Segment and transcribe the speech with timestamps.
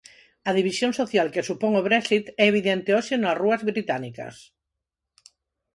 [0.49, 4.35] A división social que supón o Brexit é evidente hoxe nas rúas británicas.